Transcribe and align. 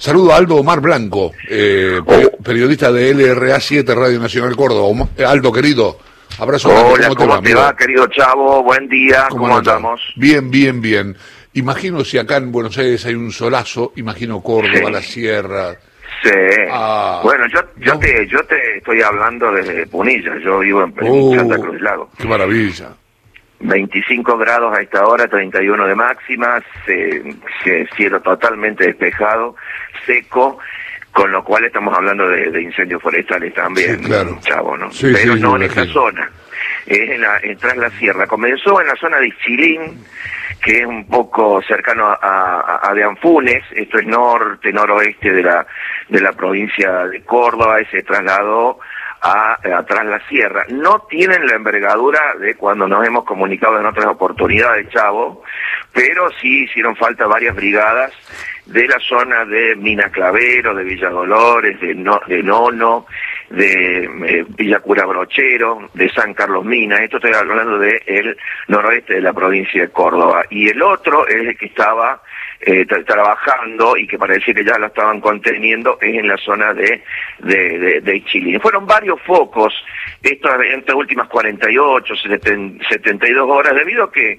Saludo 0.00 0.32
a 0.32 0.36
Aldo 0.38 0.56
Omar 0.56 0.80
Blanco, 0.80 1.32
eh, 1.46 2.00
periodista 2.42 2.90
de 2.90 3.12
LRA 3.12 3.60
7 3.60 3.94
Radio 3.94 4.18
Nacional 4.18 4.56
Córdoba. 4.56 5.06
Aldo, 5.28 5.52
querido, 5.52 5.98
abrazo. 6.38 6.70
Hola, 6.70 7.10
¿cómo, 7.14 7.38
te, 7.42 7.54
va, 7.54 7.76
querido 7.76 8.06
Chavo? 8.06 8.62
Buen 8.62 8.88
día, 8.88 9.26
¿cómo, 9.28 9.54
andamos? 9.54 10.00
Bien, 10.16 10.50
bien, 10.50 10.80
bien. 10.80 11.14
Imagino 11.52 12.02
si 12.02 12.16
acá 12.16 12.38
en 12.38 12.50
Buenos 12.50 12.78
Aires 12.78 13.04
hay 13.04 13.14
un 13.14 13.30
solazo, 13.30 13.92
imagino 13.96 14.40
Córdoba, 14.40 14.90
la 14.90 15.02
sierra. 15.02 15.74
Sí. 16.22 16.30
Ah, 16.70 17.20
bueno, 17.22 17.44
yo, 17.52 17.60
yo, 17.76 17.98
te, 17.98 18.26
yo 18.26 18.42
te 18.44 18.78
estoy 18.78 19.02
hablando 19.02 19.52
desde 19.52 19.86
Punilla, 19.86 20.32
yo 20.42 20.60
vivo 20.60 20.82
en, 20.82 20.94
uh, 20.98 21.34
Santa 21.34 21.58
Cruz 21.58 21.78
Lago. 21.82 22.08
Qué 22.16 22.26
maravilla. 22.26 22.88
25 23.60 24.38
grados 24.38 24.76
a 24.76 24.80
esta 24.80 25.06
hora, 25.06 25.28
31 25.28 25.86
de 25.86 25.94
máxima, 25.94 26.62
cielo 27.96 28.20
totalmente 28.20 28.86
despejado, 28.86 29.54
seco, 30.06 30.58
con 31.12 31.30
lo 31.30 31.44
cual 31.44 31.64
estamos 31.64 31.94
hablando 31.94 32.26
de, 32.28 32.62
incendios 32.62 33.02
forestales 33.02 33.52
también, 33.54 34.02
claro. 34.02 34.38
chavo, 34.40 34.76
¿no? 34.76 34.88
Pero 35.00 35.36
no 35.36 35.56
en 35.56 35.62
esta 35.62 35.84
zona, 35.86 36.30
es 36.86 37.10
en, 37.10 37.20
la, 37.20 37.38
en 37.42 37.58
tras 37.58 37.76
la 37.76 37.90
sierra. 37.90 38.26
Comenzó 38.26 38.80
en 38.80 38.86
la 38.86 38.96
zona 38.96 39.18
de 39.18 39.32
Chilín, 39.44 40.04
que 40.62 40.80
es 40.80 40.86
un 40.86 41.06
poco 41.06 41.60
cercano 41.62 42.06
a, 42.06 42.80
a, 42.82 42.94
de 42.94 43.04
Anfunes, 43.04 43.62
esto 43.74 43.98
es 43.98 44.06
norte, 44.06 44.72
noroeste 44.72 45.32
de 45.32 45.42
la, 45.42 45.66
de 46.08 46.20
la 46.20 46.32
provincia 46.32 47.06
de 47.06 47.22
Córdoba, 47.22 47.80
y 47.82 47.86
se 47.86 48.02
trasladó 48.02 48.78
a, 49.20 49.58
atrás 49.78 50.06
la 50.06 50.20
sierra. 50.28 50.64
No 50.68 51.06
tienen 51.08 51.46
la 51.46 51.54
envergadura 51.54 52.34
de 52.38 52.54
cuando 52.54 52.88
nos 52.88 53.06
hemos 53.06 53.24
comunicado 53.24 53.78
en 53.78 53.86
otras 53.86 54.06
oportunidades, 54.06 54.88
Chavo, 54.90 55.42
pero 55.92 56.30
sí 56.40 56.64
hicieron 56.64 56.96
falta 56.96 57.26
varias 57.26 57.54
brigadas 57.54 58.12
de 58.66 58.86
la 58.86 58.98
zona 59.00 59.44
de 59.44 59.74
Mina 59.76 60.10
Clavero, 60.10 60.74
de 60.74 60.84
Villa 60.84 61.10
Dolores, 61.10 61.80
de, 61.80 61.94
de 62.28 62.42
Nono, 62.42 63.06
de 63.50 64.04
eh, 64.04 64.46
Villa 64.48 64.78
Cura 64.78 65.06
Brochero, 65.06 65.90
de 65.92 66.08
San 66.10 66.34
Carlos 66.34 66.64
Mina. 66.64 67.02
Esto 67.02 67.16
estoy 67.16 67.32
hablando 67.32 67.78
del 67.78 68.00
el 68.06 68.36
noroeste 68.68 69.14
de 69.14 69.22
la 69.22 69.32
provincia 69.32 69.82
de 69.82 69.90
Córdoba. 69.90 70.44
Y 70.50 70.68
el 70.68 70.80
otro 70.82 71.26
es 71.26 71.48
el 71.48 71.58
que 71.58 71.66
estaba 71.66 72.22
eh, 72.60 72.84
trabajando 72.84 73.96
y 73.96 74.06
que 74.06 74.18
parecía 74.18 74.52
que 74.52 74.64
ya 74.64 74.78
lo 74.78 74.88
estaban 74.88 75.20
conteniendo 75.20 75.96
es 76.00 76.14
en 76.14 76.28
la 76.28 76.36
zona 76.36 76.74
de, 76.74 77.02
de, 77.38 78.00
de, 78.02 78.24
Chile. 78.24 78.60
Fueron 78.60 78.86
varios 78.86 79.20
focos 79.22 79.72
estas, 80.22 80.60
estas 80.64 80.94
últimas 80.94 81.28
48, 81.28 82.14
72 82.16 83.50
horas, 83.50 83.74
debido 83.74 84.04
a 84.04 84.12
que 84.12 84.38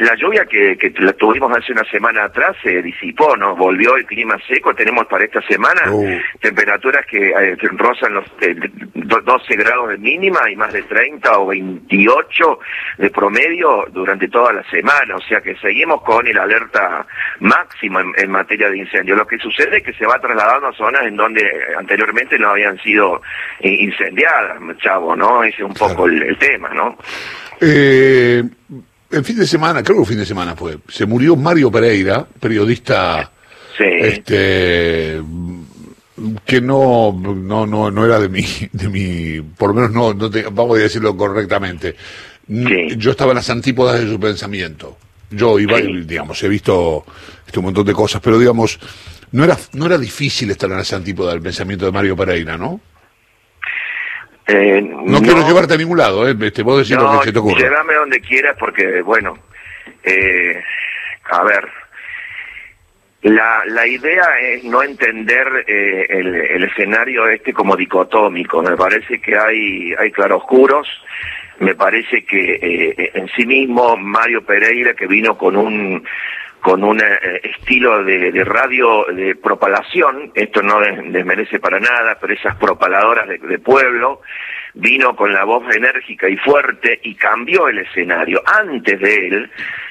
la 0.00 0.14
lluvia 0.14 0.44
que, 0.44 0.76
que 0.76 0.92
la 0.98 1.12
tuvimos 1.12 1.50
hace 1.56 1.72
una 1.72 1.84
semana 1.84 2.24
atrás 2.24 2.56
se 2.62 2.82
disipó, 2.82 3.36
¿no? 3.36 3.56
Volvió 3.56 3.96
el 3.96 4.04
clima 4.06 4.36
seco, 4.46 4.74
tenemos 4.74 5.06
para 5.06 5.24
esta 5.24 5.40
semana 5.42 5.82
oh. 5.90 6.04
temperaturas 6.40 7.06
que 7.06 7.28
eh, 7.28 7.56
rozan 7.72 8.14
los 8.14 8.24
12 8.34 9.52
eh, 9.52 9.56
grados 9.56 9.90
de 9.90 9.98
mínima 9.98 10.50
y 10.50 10.56
más 10.56 10.72
de 10.72 10.82
30 10.82 11.38
o 11.38 11.46
28 11.46 12.58
de 12.98 13.10
promedio 13.10 13.86
durante 13.92 14.28
toda 14.28 14.52
la 14.52 14.62
semana, 14.70 15.16
o 15.16 15.20
sea 15.22 15.40
que 15.40 15.56
seguimos 15.56 16.02
con 16.02 16.26
el 16.26 16.38
alerta 16.38 17.06
máxima 17.40 18.02
en, 18.16 18.30
materia 18.30 18.70
de 18.70 18.78
incendio. 18.78 19.16
Lo 19.16 19.26
que 19.26 19.38
sucede 19.38 19.78
es 19.78 19.82
que 19.82 19.92
se 19.94 20.06
va 20.06 20.18
trasladando 20.20 20.68
a 20.68 20.72
zonas 20.72 21.02
en 21.04 21.16
donde 21.16 21.48
anteriormente 21.78 22.38
no 22.38 22.50
habían 22.50 22.78
sido 22.78 23.22
eh, 23.60 23.70
incendiadas, 23.70 24.58
chavo, 24.78 25.16
¿no? 25.16 25.42
Ese 25.44 25.62
es 25.62 25.62
un 25.62 25.74
poco 25.74 26.06
el, 26.06 26.36
tema, 26.38 26.68
¿no? 26.74 26.96
Eh, 27.60 28.42
el 29.10 29.24
fin 29.24 29.38
de 29.38 29.46
semana, 29.46 29.82
creo 29.82 29.96
que 29.96 30.02
el 30.02 30.08
fin 30.08 30.18
de 30.18 30.26
semana 30.26 30.56
fue, 30.56 30.78
se 30.88 31.06
murió 31.06 31.36
Mario 31.36 31.70
Pereira, 31.70 32.26
periodista 32.40 33.32
este 33.78 35.20
que 36.44 36.60
no, 36.60 37.12
no, 37.12 37.66
no, 37.66 37.90
no 37.90 38.04
era 38.04 38.18
de 38.18 38.28
mi, 38.28 38.44
de 38.72 38.88
mi, 38.88 39.40
por 39.40 39.70
lo 39.70 39.74
menos 39.74 39.92
no, 39.92 40.14
no 40.14 40.30
vamos 40.52 40.78
a 40.78 40.82
decirlo 40.82 41.16
correctamente. 41.16 41.94
Yo 42.48 43.10
estaba 43.10 43.32
en 43.32 43.36
las 43.36 43.50
antípodas 43.50 44.00
de 44.00 44.08
su 44.08 44.20
pensamiento. 44.20 44.96
Yo 45.30 45.58
iba, 45.58 45.78
digamos, 45.80 46.40
he 46.44 46.48
visto 46.48 47.04
este, 47.44 47.58
un 47.58 47.64
montón 47.66 47.84
de 47.84 47.92
cosas, 47.92 48.20
pero 48.22 48.38
digamos, 48.38 48.78
no 49.32 49.42
era, 49.42 49.58
no 49.72 49.86
era 49.86 49.98
difícil 49.98 50.50
estar 50.52 50.70
en 50.70 50.76
las 50.76 50.92
antípodas 50.92 51.34
del 51.34 51.42
pensamiento 51.42 51.84
de 51.84 51.92
Mario 51.92 52.16
Pereira, 52.16 52.56
¿no? 52.56 52.80
Eh, 54.48 54.80
no, 54.80 55.20
quiero 55.20 55.46
llevarte 55.46 55.74
a 55.74 55.76
ningún 55.76 55.98
lado, 55.98 56.28
¿eh? 56.28 56.36
Este, 56.40 56.62
vos 56.62 56.78
decís 56.78 57.02
lo 57.02 57.18
que 57.20 57.26
se 57.26 57.32
te 57.32 57.38
ocurre. 57.38 57.60
Llévame 57.60 57.94
donde 57.94 58.20
quieras 58.20 58.56
porque, 58.58 59.02
bueno, 59.02 59.36
eh, 60.04 60.62
a 61.24 61.42
ver, 61.42 61.68
la, 63.22 63.64
la 63.66 63.86
idea 63.86 64.38
es 64.40 64.62
no 64.62 64.82
entender 64.84 65.64
eh, 65.66 66.06
el, 66.10 66.34
el, 66.34 66.64
escenario 66.64 67.26
este 67.26 67.52
como 67.52 67.74
dicotómico. 67.74 68.62
Me 68.62 68.76
parece 68.76 69.20
que 69.20 69.36
hay, 69.36 69.92
hay 69.98 70.12
claroscuros. 70.12 70.86
Me 71.58 71.74
parece 71.74 72.24
que 72.24 72.54
eh, 72.54 73.10
en 73.14 73.28
sí 73.34 73.44
mismo 73.44 73.96
Mario 73.96 74.44
Pereira, 74.44 74.94
que 74.94 75.08
vino 75.08 75.36
con 75.36 75.56
un 75.56 76.04
con 76.66 76.82
un 76.82 77.00
eh, 77.00 77.40
estilo 77.44 78.02
de, 78.02 78.42
radio 78.42 79.04
de 79.14 79.36
propalación, 79.36 80.32
esto 80.34 80.62
no 80.62 80.80
desmerece 80.80 81.60
para 81.60 81.78
nada, 81.78 82.18
pero 82.20 82.34
esas 82.34 82.56
propaladoras 82.56 83.28
de, 83.28 83.58
pueblo, 83.60 84.22
vino 84.74 85.14
con 85.14 85.32
la 85.32 85.44
voz 85.44 85.62
enérgica 85.72 86.28
y 86.28 86.36
fuerte 86.36 86.98
y 87.04 87.14
cambió 87.14 87.68
el 87.68 87.78
escenario. 87.78 88.42
Antes 88.44 88.98
de 88.98 89.28
él 89.28 89.50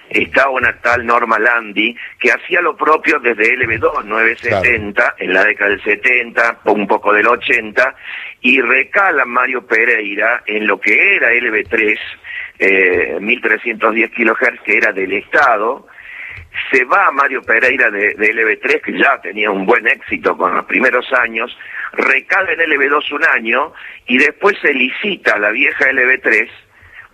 estaba 0.10 0.50
una 0.50 0.74
tal 0.82 1.06
Norma 1.06 1.40
Landi 1.40 1.96
que 2.20 2.34
hacía 2.34 2.60
lo 2.60 2.76
propio 2.76 3.20
desde 3.20 3.56
LB2, 3.58 4.04
970, 4.04 5.16
en 5.20 5.34
la 5.34 5.46
década 5.46 5.70
del 5.70 5.82
70, 5.82 6.60
un 6.66 6.88
poco 6.88 7.14
del 7.14 7.26
80, 7.26 7.96
y 8.42 8.60
recala 8.60 9.24
Mario 9.24 9.66
Pereira 9.66 10.44
en 10.46 10.68
lo 10.68 10.78
que 10.78 11.16
era 11.16 11.32
LB3, 11.32 11.98
eh, 12.60 13.18
1310 13.22 14.12
kHz, 14.12 14.62
que 14.66 14.76
era 14.76 14.92
del 14.92 15.14
Estado, 15.14 15.88
se 16.72 16.84
va 16.86 17.12
Mario 17.12 17.42
Pereira 17.42 17.90
de, 17.90 18.16
LB3, 18.16 18.82
que 18.82 18.98
ya 18.98 19.20
tenía 19.22 19.52
un 19.52 19.66
buen 19.66 19.88
éxito 19.88 20.38
con 20.38 20.56
los 20.56 20.66
primeros 20.66 21.06
años, 21.14 21.56
recala 21.94 22.52
en 22.54 22.60
LB2 22.60 23.12
un 23.14 23.26
año 23.26 23.74
y 24.08 24.18
después 24.18 24.56
se 24.62 24.74
licita 24.74 25.38
la 25.38 25.52
vieja 25.52 25.90
LB3 25.92 26.50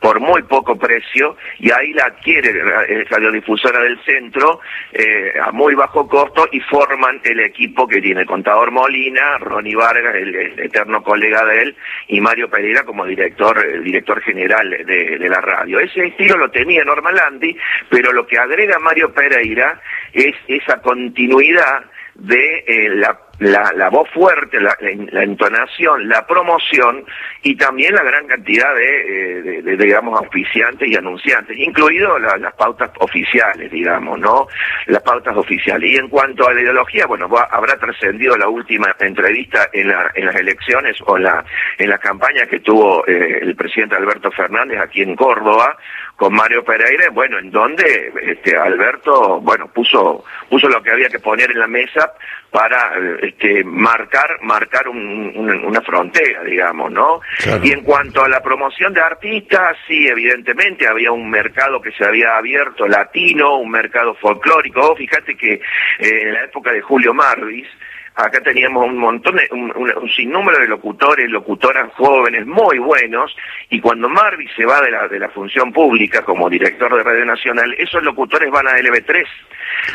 por 0.02 0.20
muy 0.20 0.42
poco 0.44 0.78
precio 0.78 1.38
y 1.60 1.72
ahí 1.72 1.94
la 1.94 2.06
adquiere 2.06 2.52
la 2.54 2.86
radiodifusora 3.10 3.84
del 3.84 4.04
centro 4.04 4.60
eh, 4.92 5.34
a 5.40 5.52
muy 5.52 5.76
bajo 5.76 6.08
costo 6.08 6.48
y 6.52 6.60
forman 6.62 7.22
el 7.24 7.40
equipo 7.42 7.88
que 7.88 8.02
tiene 8.02 8.26
Contador 8.26 8.72
Molina, 8.72 9.38
Ronnie 9.38 9.76
Vargas, 9.76 10.16
el, 10.16 10.60
eterno 10.60 11.04
colega 11.04 11.46
de 11.46 11.62
él, 11.62 11.76
y 12.08 12.20
Mario 12.20 12.50
Pereira 12.50 12.84
como 12.84 13.06
director, 13.06 13.64
el 13.64 13.84
director 13.84 14.22
general 14.22 14.70
de, 14.72 15.18
de 15.20 15.30
la 15.30 15.40
radio. 15.40 15.80
Ese 15.80 16.08
estilo 16.08 16.36
lo 16.36 16.50
tenía 16.50 16.84
Norma 16.84 17.12
Landi, 17.12 17.56
pero 17.88 18.12
lo 18.12 18.26
que 18.26 18.40
agrega 18.40 18.80
Mario 18.80 19.14
Pereira 19.14 19.80
es 20.14 20.36
esa 20.48 20.82
continuidad 20.82 21.86
de 22.16 22.64
eh, 22.68 22.90
la 22.96 23.18
la, 23.42 23.72
la 23.76 23.90
voz 23.90 24.08
fuerte, 24.12 24.62
la, 24.62 24.78
la, 24.80 25.24
entonación, 25.24 26.08
la 26.08 26.28
promoción 26.28 27.04
y 27.42 27.56
también 27.56 27.96
la 27.96 28.04
gran 28.04 28.28
cantidad 28.28 28.76
de, 28.76 29.40
eh, 29.58 29.62
de, 29.64 29.78
digamos, 29.78 30.20
auspiciantes 30.20 30.88
y 30.88 30.96
anunciantes, 30.96 31.58
incluido 31.58 32.20
las 32.20 32.54
pautas 32.54 32.92
oficiales, 33.00 33.72
digamos, 33.72 34.20
¿no? 34.20 34.48
Las 34.86 35.02
pautas 35.02 35.36
oficiales. 35.36 35.90
Y 35.90 35.96
en 35.96 36.08
cuanto 36.08 36.48
a 36.48 36.54
la 36.54 36.62
ideología, 36.62 37.08
bueno, 37.08 37.28
habrá 37.50 37.78
trascendido 37.78 38.38
la 38.38 38.48
última 38.48 38.96
entrevista 39.00 39.70
en, 39.74 39.88
la, 39.88 40.12
en 40.14 40.28
las 40.28 40.36
elecciones 40.36 40.98
o 41.08 41.18
la, 41.18 41.44
en 41.80 41.90
la 41.90 41.98
campaña 41.98 42.46
que 42.46 42.60
tuvo 42.60 43.08
eh, 43.08 43.40
el 43.42 43.56
presidente 43.56 43.96
Alberto 43.96 44.30
Fernández 44.32 44.80
aquí 44.80 45.02
en 45.02 45.16
Córdoba, 45.16 45.76
con 46.16 46.36
Mario 46.36 46.64
Pereira, 46.64 47.10
bueno, 47.12 47.40
en 47.40 47.50
donde 47.50 48.14
este, 48.22 48.56
Alberto, 48.56 49.40
bueno, 49.42 49.68
puso, 49.70 50.24
puso 50.48 50.70
lo 50.70 50.84
que 50.84 50.92
había 50.92 51.10
que 51.10 51.18
poner 51.18 51.50
en 51.50 51.58
la 51.58 51.66
mesa 51.66 52.14
para 52.52 52.94
este, 53.22 53.64
marcar, 53.64 54.38
marcar 54.42 54.90
una 54.90 55.82
frontera, 55.82 56.44
digamos, 56.44 56.92
¿no? 56.92 57.22
Y 57.64 57.72
en 57.72 57.82
cuanto 57.82 58.24
a 58.24 58.28
la 58.28 58.42
promoción 58.42 58.94
de 58.94 59.00
artistas, 59.00 59.78
sí, 59.88 60.06
evidentemente 60.06 60.86
había 60.86 61.14
un 61.14 61.30
mercado 61.30 61.82
que 61.82 61.94
se 61.94 62.04
había 62.04 62.36
abierto 62.36 62.88
latino, 62.88 63.56
un 63.56 63.72
mercado 63.72 64.16
folclórico. 64.16 64.96
Fíjate 64.98 65.36
que 65.38 65.54
eh, 65.54 65.62
en 66.00 66.34
la 66.34 66.44
época 66.44 66.74
de 66.74 66.82
Julio 66.82 67.14
Marvis, 67.14 67.68
acá 68.16 68.42
teníamos 68.42 68.86
un 68.86 68.98
montón, 68.98 69.38
de, 69.38 69.48
un, 69.52 70.10
sinnúmero 70.16 70.60
de 70.60 70.68
locutores, 70.68 71.30
locutoras 71.30 71.92
jóvenes 71.94 72.46
muy 72.46 72.78
buenos, 72.80 73.36
y 73.70 73.80
cuando 73.80 74.10
Marvi 74.10 74.48
se 74.56 74.66
va 74.66 74.82
de 74.82 74.92
la, 74.92 75.08
de 75.08 75.20
la 75.20 75.30
función 75.30 75.72
pública 75.72 76.24
como 76.24 76.50
director 76.50 76.96
de 76.96 77.04
Radio 77.04 77.26
Nacional, 77.26 77.74
esos 77.78 78.04
locutores 78.04 78.52
van 78.52 78.68
a 78.68 78.78
LB3, 78.78 79.26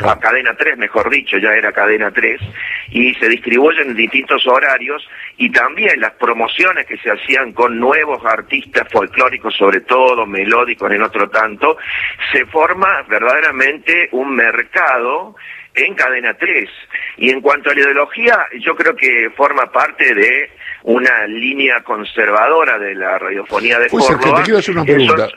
a 0.05 0.19
Cadena 0.19 0.55
3, 0.55 0.77
mejor 0.77 1.09
dicho, 1.09 1.37
ya 1.37 1.53
era 1.53 1.71
Cadena 1.71 2.11
3, 2.11 2.41
y 2.89 3.13
se 3.15 3.29
distribuyen 3.29 3.89
en 3.89 3.95
distintos 3.95 4.45
horarios, 4.47 5.07
y 5.37 5.51
también 5.51 5.99
las 6.01 6.13
promociones 6.13 6.85
que 6.87 6.97
se 6.97 7.11
hacían 7.11 7.53
con 7.53 7.79
nuevos 7.79 8.25
artistas 8.25 8.87
folclóricos, 8.91 9.55
sobre 9.55 9.81
todo 9.81 10.25
melódicos 10.25 10.91
en 10.91 11.03
otro 11.03 11.29
tanto, 11.29 11.77
se 12.31 12.45
forma 12.47 13.03
verdaderamente 13.07 14.09
un 14.11 14.35
mercado 14.35 15.35
en 15.77 15.95
Cadena 15.95 16.33
3. 16.33 16.69
Y 17.17 17.29
en 17.29 17.41
cuanto 17.41 17.69
a 17.69 17.73
la 17.73 17.81
ideología, 17.81 18.45
yo 18.59 18.75
creo 18.75 18.95
que 18.95 19.29
forma 19.35 19.71
parte 19.71 20.13
de 20.13 20.51
una 20.83 21.27
línea 21.27 21.83
conservadora 21.83 22.77
de 22.79 22.95
la 22.95 23.17
radiofonía 23.17 23.79
de 23.79 23.89
Córdoba. 23.89 24.43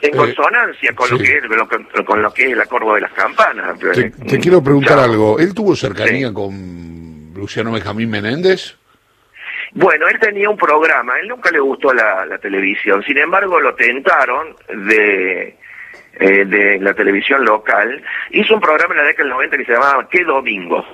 En, 0.01 0.17
consonancia 0.17 0.95
con, 0.95 1.11
lo 1.11 1.19
que 1.19 1.39
es, 1.39 2.05
con 2.05 2.23
lo 2.23 2.33
que 2.33 2.47
es 2.47 2.53
el 2.53 2.61
acuerdo 2.61 2.95
de 2.95 3.01
las 3.01 3.13
campanas. 3.13 3.79
Te, 3.79 4.39
quiero 4.39 4.63
preguntar 4.63 4.99
algo. 4.99 5.39
¿Él 5.39 5.55
tuvo 5.55 5.75
cercanía 5.75 6.33
con 6.33 7.33
Luciano 7.35 7.73
Benjamín 7.73 8.11
Menéndez? 8.11 8.77
Bueno, 9.73 10.09
él 10.09 10.19
tenía 10.19 10.51
un 10.51 10.57
programa, 10.57 11.19
él 11.21 11.29
nunca 11.29 11.51
le 11.51 11.61
gustó 11.61 11.93
la, 11.93 12.27
televisión, 12.39 13.05
sin 13.05 13.19
embargo 13.19 13.61
lo 13.61 13.75
tentaron 13.75 14.57
de, 14.69 15.57
eh, 16.19 16.45
de 16.45 16.79
la 16.81 16.93
televisión 16.95 17.45
local, 17.45 18.03
hizo 18.31 18.55
un 18.55 18.61
programa 18.61 18.95
en 18.95 19.01
la 19.01 19.07
década 19.07 19.25
del 19.25 19.33
90 19.33 19.57
que 19.57 19.65
se 19.65 19.73
llamaba 19.73 20.09
¿Qué 20.11 20.25
Domingo? 20.25 20.85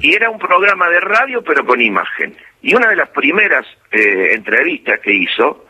Y 0.00 0.14
era 0.14 0.30
un 0.30 0.38
programa 0.38 0.88
de 0.88 1.00
radio 1.00 1.42
pero 1.42 1.64
con 1.64 1.80
imagen. 1.80 2.34
Y 2.62 2.74
una 2.74 2.88
de 2.88 2.96
las 2.96 3.10
primeras 3.10 3.66
eh, 3.92 4.30
entrevistas 4.32 5.00
que 5.00 5.12
hizo 5.12 5.66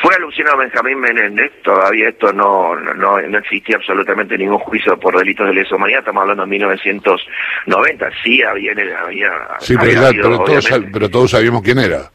fue 0.00 0.14
a 0.14 0.18
Luciano 0.18 0.56
Benjamín 0.56 1.00
Menéndez, 1.00 1.50
todavía 1.62 2.10
esto 2.10 2.32
no, 2.32 2.76
no, 2.76 3.20
no 3.20 3.38
existía 3.38 3.76
absolutamente 3.76 4.36
ningún 4.36 4.58
juicio 4.58 4.98
por 4.98 5.16
delitos 5.16 5.46
de 5.48 5.54
lesa 5.54 5.74
humanidad, 5.74 6.00
estamos 6.00 6.22
hablando 6.22 6.44
de 6.44 6.50
1990, 6.50 8.10
sí 8.22 8.42
había... 8.42 8.72
había 8.72 9.30
sí, 9.58 9.74
pero, 9.78 10.44
todos, 10.44 10.68
pero 10.92 11.08
todos 11.08 11.30
sabíamos 11.30 11.62
quién 11.62 11.78
era. 11.78 12.10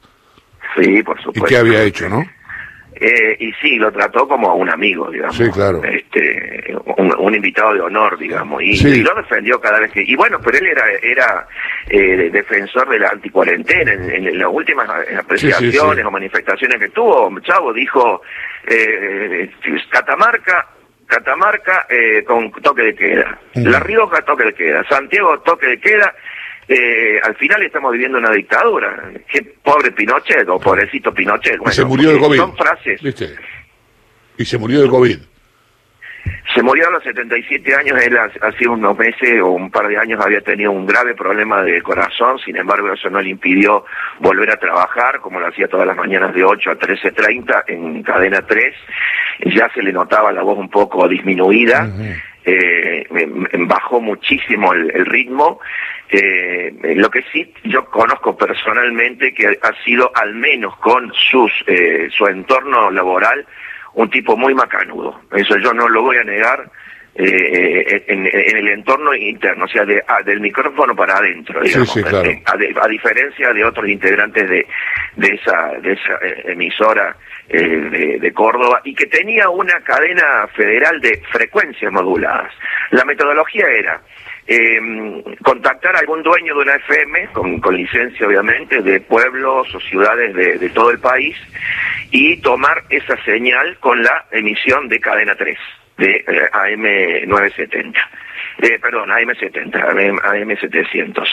Sí, 0.76 1.04
por 1.04 1.18
supuesto. 1.18 1.46
¿Y 1.46 1.50
qué 1.50 1.58
había 1.58 1.84
hecho, 1.84 2.08
no? 2.08 2.24
Eh, 3.04 3.36
y 3.40 3.52
sí, 3.54 3.78
lo 3.78 3.92
trató 3.92 4.28
como 4.28 4.52
a 4.52 4.54
un 4.54 4.70
amigo, 4.70 5.10
digamos. 5.10 5.36
Sí, 5.36 5.50
claro. 5.50 5.84
Este, 5.84 6.72
un, 6.98 7.34
invitado 7.34 7.74
de 7.74 7.82
honor, 7.82 8.16
digamos. 8.16 8.62
Y, 8.62 9.02
lo 9.02 9.16
defendió 9.16 9.60
cada 9.60 9.80
vez 9.80 9.92
que... 9.92 10.04
Y 10.04 10.16
bueno, 10.16 10.40
pero 10.44 10.60
él 10.60 10.68
era 10.68 10.84
era 11.02 11.48
eh, 11.90 12.30
defensor 12.32 12.88
de 12.90 13.00
la 13.00 13.10
anticuarentena. 13.10 13.94
En, 13.94 14.28
en 14.28 14.38
las 14.38 14.50
últimas 14.52 14.88
apreciaciones 15.18 16.06
o 16.06 16.12
manifestaciones 16.12 16.78
que 16.78 16.90
tuvo, 16.90 17.32
Chavo 17.40 17.74
dijo, 17.74 18.22
eh, 18.68 19.50
Catamarca 19.90 20.68
Catamarca 21.12 21.88
eh, 21.90 22.24
con 22.24 22.50
toque 22.52 22.84
de 22.84 22.96
queda, 22.96 23.38
La 23.56 23.80
Rioja 23.82 24.22
toque 24.22 24.46
de 24.46 24.54
queda, 24.54 24.84
Santiago 24.88 25.40
toque 25.42 25.68
de 25.68 25.80
queda 25.80 26.14
eh, 26.72 27.20
al 27.22 27.36
final 27.36 27.62
estamos 27.64 27.92
viviendo 27.92 28.18
una 28.18 28.32
dictadura. 28.32 29.12
Qué 29.28 29.42
pobre 29.62 29.92
Pinochet 29.92 30.48
o 30.48 30.60
pobrecito 30.60 31.14
Pinochet. 31.14 31.60
se 31.70 31.84
murió 31.84 32.12
del 32.12 32.20
COVID. 32.20 32.38
Son 32.38 32.56
frases. 32.56 33.02
Y 34.38 34.46
se 34.46 34.58
murió 34.58 34.82
del 34.82 34.90
COVID. 34.90 35.18
Se 36.54 36.62
murió 36.62 36.88
a 36.88 36.92
los 36.92 37.04
77 37.04 37.76
años, 37.76 38.00
él 38.02 38.18
hace 38.18 38.68
unos 38.68 38.98
meses 38.98 39.42
o 39.42 39.52
un 39.52 39.72
par 39.72 39.88
de 39.88 39.98
años 39.98 40.20
había 40.24 40.42
tenido 40.42 40.72
un 40.72 40.86
grave 40.86 41.16
problema 41.16 41.64
de 41.64 41.82
corazón, 41.82 42.40
sin 42.40 42.58
embargo 42.58 42.92
eso 42.92 43.10
no 43.10 43.22
le 43.22 43.30
impidió 43.30 43.86
volver 44.20 44.52
a 44.52 44.58
trabajar, 44.58 45.20
como 45.22 45.40
lo 45.40 45.48
hacía 45.48 45.68
todas 45.68 45.88
las 45.88 45.96
mañanas 45.96 46.34
de 46.34 46.44
8 46.44 46.72
a 46.72 46.78
13.30 46.78 47.64
en 47.68 48.04
cadena 48.04 48.46
3, 48.46 48.76
ya 49.56 49.70
se 49.74 49.82
le 49.82 49.94
notaba 49.94 50.32
la 50.32 50.44
voz 50.44 50.58
un 50.58 50.70
poco 50.70 51.08
disminuida, 51.08 51.90
eh, 52.44 52.91
bajó 53.28 54.00
muchísimo 54.02 54.74
el 54.74 55.06
ritmo, 55.06 55.60
eh, 56.14 56.74
lo 56.96 57.10
que 57.10 57.24
sí 57.32 57.54
yo 57.64 57.86
conozco 57.86 58.36
personalmente 58.36 59.34
que 59.34 59.48
ha 59.48 59.84
sido 59.86 60.12
al 60.14 60.36
menos 60.36 60.76
con 60.78 61.12
sus 61.14 61.52
eh, 61.68 62.10
su 62.12 62.28
entorno 62.28 62.92
laboral 62.92 63.46
un 63.94 64.10
tipo 64.10 64.36
muy 64.36 64.54
macanudo. 64.54 65.22
Eso 65.32 65.58
yo 65.58 65.74
no 65.74 65.88
lo 65.88 66.02
voy 66.02 66.18
a 66.18 66.24
negar. 66.24 66.70
Eh, 67.14 68.06
en, 68.08 68.26
el 68.26 68.70
entorno 68.70 69.14
interno, 69.14 69.66
o 69.66 69.68
sea, 69.68 69.84
de, 69.84 70.02
ah, 70.08 70.22
del 70.24 70.40
micrófono 70.40 70.96
para 70.96 71.18
adentro, 71.18 71.60
digamos, 71.62 71.98
a, 71.98 72.88
diferencia 72.88 73.52
de 73.52 73.66
otros 73.66 73.90
integrantes 73.90 74.50
de, 74.50 74.66
de 75.18 75.28
esa, 75.28 75.74
de 75.82 75.92
esa 75.92 76.20
emisora 76.46 77.18
de, 77.50 78.18
de, 78.18 78.34
Córdoba 78.34 78.80
y 78.86 78.96
que 78.96 79.08
tenía 79.08 79.50
una 79.50 79.82
cadena 79.82 80.48
federal 80.56 81.02
de 81.02 81.22
frecuencias 81.32 81.92
moduladas. 81.92 82.54
La 82.92 83.04
metodología 83.04 83.68
era 83.68 84.02
eh, 84.48 85.24
contactar 85.44 85.96
a 85.96 86.00
algún 86.00 86.24
dueño 86.24 86.56
de 86.56 86.62
una 86.62 86.76
FM, 86.76 87.28
con, 87.32 87.76
licencia 87.76 88.28
obviamente, 88.28 88.82
de 88.82 89.00
pueblos 89.00 89.74
o 89.74 89.80
ciudades 89.80 90.34
de, 90.36 90.70
todo 90.70 90.92
el 90.92 91.00
país, 91.00 91.38
y 92.12 92.38
tomar 92.38 92.84
esa 92.90 93.16
señal 93.24 93.78
con 93.80 94.02
la 94.04 94.26
emisión 94.32 94.90
de 94.90 95.00
cadena 95.00 95.36
3, 95.36 95.58
de 96.02 96.26
eh, 96.28 96.50
AM970. 96.52 97.96
Eh, 98.62 98.80
perdón, 98.80 99.10
AM70, 99.10 99.72
AM700. 100.22 101.28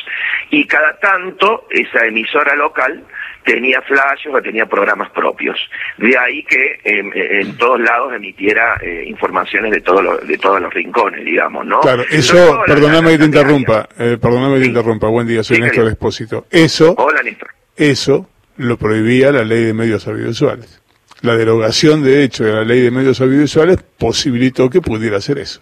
Y 0.50 0.66
cada 0.66 0.98
tanto 0.98 1.66
esa 1.70 2.06
emisora 2.06 2.54
local 2.54 3.04
tenía 3.44 3.82
flashes 3.82 4.32
o 4.32 4.40
tenía 4.40 4.66
programas 4.66 5.10
propios. 5.10 5.58
De 5.96 6.16
ahí 6.16 6.42
que 6.44 6.80
en 6.84 7.56
todos 7.56 7.80
lados 7.80 8.12
emitiera 8.14 8.76
eh, 8.80 9.04
informaciones 9.06 9.72
de, 9.72 9.80
todo 9.80 10.18
de 10.18 10.38
todos 10.38 10.60
los 10.60 10.72
rincones, 10.72 11.24
digamos, 11.24 11.66
¿no? 11.66 11.80
Claro, 11.80 12.04
eso, 12.10 12.62
perdóname 12.66 13.12
que 13.12 13.18
te 13.18 13.24
interrumpa, 13.24 13.88
eh, 13.98 14.18
perdóname 14.20 14.56
que 14.56 14.60
te 14.62 14.68
interrumpa, 14.68 15.08
buen 15.08 15.26
día, 15.26 15.42
soy 15.42 15.60
Néstor 15.60 15.88
Expósito. 15.88 16.46
Eso, 16.50 16.94
Hola, 16.98 17.22
Néstor. 17.22 17.48
eso 17.76 18.28
lo 18.56 18.76
prohibía 18.76 19.32
la 19.32 19.44
ley 19.44 19.64
de 19.64 19.74
medios 19.74 20.06
audiovisuales. 20.06 20.82
La 21.22 21.36
derogación, 21.36 22.02
de 22.04 22.22
hecho, 22.22 22.44
de 22.44 22.52
la 22.52 22.64
ley 22.64 22.80
de 22.80 22.90
medios 22.90 23.20
audiovisuales 23.20 23.78
posibilitó 23.98 24.70
que 24.70 24.80
pudiera 24.80 25.16
hacer 25.16 25.38
eso. 25.38 25.60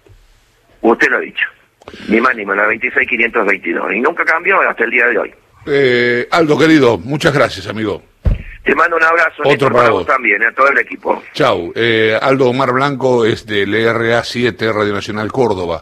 Usted 0.83 1.09
lo 1.09 1.17
ha 1.17 1.21
dicho. 1.21 1.47
Ni 2.09 2.21
más 2.21 2.35
ni 2.35 2.45
menos, 2.45 2.57
la 2.57 2.65
26522. 2.65 3.95
Y 3.95 4.01
nunca 4.01 4.25
cambió 4.25 4.61
hasta 4.61 4.85
el 4.85 4.91
día 4.91 5.07
de 5.07 5.19
hoy. 5.19 5.35
Eh, 5.67 6.29
Aldo, 6.31 6.59
querido, 6.59 6.99
muchas 6.99 7.33
gracias, 7.33 7.67
amigo. 7.67 8.03
Te 8.65 8.75
mando 8.75 8.97
un 8.97 9.03
abrazo. 9.03 9.43
Otro 9.45 9.71
para 9.71 9.91
vos 9.91 10.07
también, 10.07 10.43
a 10.43 10.53
todo 10.53 10.69
el 10.69 10.79
equipo. 10.79 11.23
Chau. 11.33 11.73
Eh, 11.75 12.19
Aldo 12.21 12.51
Omar 12.51 12.73
Blanco 12.73 13.25
es 13.25 13.47
del 13.47 13.71
LRA 13.71 14.25
7, 14.25 14.73
Radio 14.73 14.93
Nacional 14.93 15.31
Córdoba. 15.31 15.75